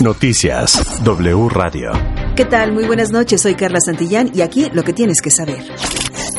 [0.00, 1.90] Noticias W Radio.
[2.36, 2.72] ¿Qué tal?
[2.72, 5.64] Muy buenas noches, soy Carla Santillán y aquí lo que tienes que saber.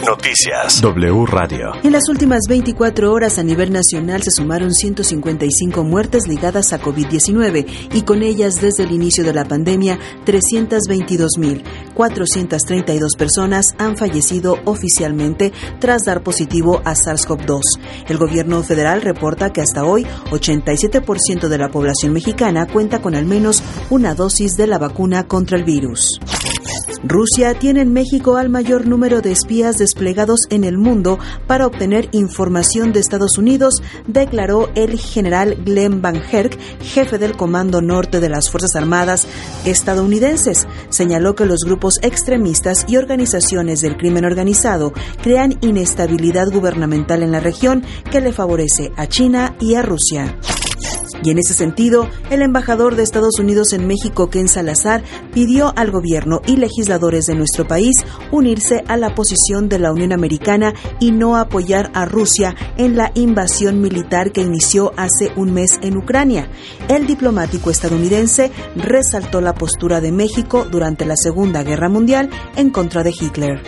[0.05, 1.73] Noticias W Radio.
[1.83, 7.65] En las últimas 24 horas a nivel nacional se sumaron 155 muertes ligadas a COVID-19
[7.93, 16.05] y con ellas desde el inicio de la pandemia 322.432 personas han fallecido oficialmente tras
[16.05, 17.59] dar positivo a SARS-CoV-2.
[18.07, 23.25] El gobierno federal reporta que hasta hoy 87% de la población mexicana cuenta con al
[23.25, 26.21] menos una dosis de la vacuna contra el virus.
[27.03, 31.17] Rusia tiene en México al mayor número de espías desplegados en el mundo
[31.47, 37.81] para obtener información de Estados Unidos, declaró el general Glenn Van Herk, jefe del Comando
[37.81, 39.27] Norte de las Fuerzas Armadas
[39.65, 40.67] estadounidenses.
[40.89, 44.91] Señaló que los grupos extremistas y organizaciones del crimen organizado
[45.23, 50.35] crean inestabilidad gubernamental en la región que le favorece a China y a Rusia.
[51.23, 55.91] Y en ese sentido, el embajador de Estados Unidos en México, Ken Salazar, pidió al
[55.91, 61.11] gobierno y legisladores de nuestro país unirse a la posición de la Unión Americana y
[61.11, 66.49] no apoyar a Rusia en la invasión militar que inició hace un mes en Ucrania.
[66.87, 73.03] El diplomático estadounidense resaltó la postura de México durante la Segunda Guerra Mundial en contra
[73.03, 73.61] de Hitler.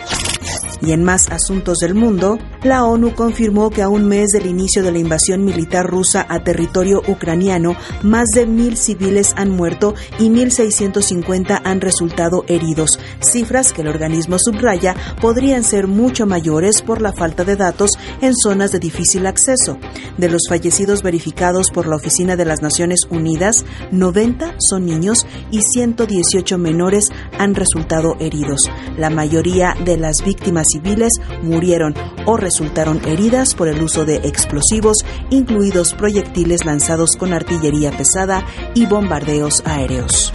[0.80, 4.82] Y en más asuntos del mundo, la ONU confirmó que a un mes del inicio
[4.82, 10.28] de la invasión militar rusa a territorio ucraniano, más de mil civiles han muerto y
[10.28, 17.12] 1.650 han resultado heridos, cifras que el organismo subraya podrían ser mucho mayores por la
[17.12, 17.90] falta de datos
[18.20, 19.78] en zonas de difícil acceso.
[20.16, 25.62] De los fallecidos verificados por la Oficina de las Naciones Unidas, 90 son niños y
[25.62, 28.70] 118 menores han resultado heridos.
[28.96, 31.94] La mayoría de las víctimas civiles murieron
[32.26, 34.98] o resultaron heridas por el uso de explosivos,
[35.30, 38.44] incluidos proyectiles lanzados con artillería pesada
[38.74, 40.34] y bombardeos aéreos.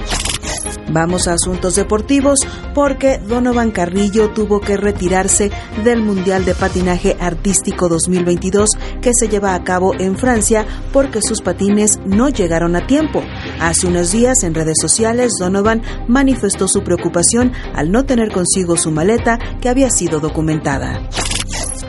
[0.89, 2.39] Vamos a asuntos deportivos
[2.73, 5.51] porque Donovan Carrillo tuvo que retirarse
[5.83, 8.69] del Mundial de Patinaje Artístico 2022
[9.01, 13.21] que se lleva a cabo en Francia porque sus patines no llegaron a tiempo.
[13.59, 18.89] Hace unos días en redes sociales Donovan manifestó su preocupación al no tener consigo su
[18.89, 21.01] maleta que había sido documentada.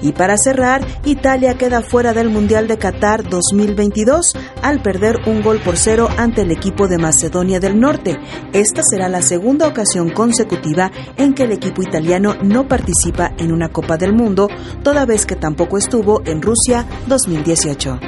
[0.02, 5.60] Y para cerrar, Italia queda fuera del Mundial de Qatar 2022 al perder un gol
[5.60, 8.18] por cero ante el equipo de Macedonia del Norte.
[8.52, 13.70] Esta será la segunda ocasión consecutiva en que el equipo italiano no participa en una
[13.70, 14.48] Copa del Mundo,
[14.82, 18.00] toda vez que tampoco estuvo en Rusia 2018.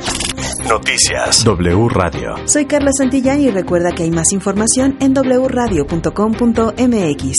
[0.69, 2.35] Noticias W Radio.
[2.47, 7.37] Soy Carla Santillán y recuerda que hay más información en wradio.com.mx.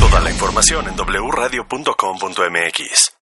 [0.00, 3.15] Toda la información en wradio.com.mx.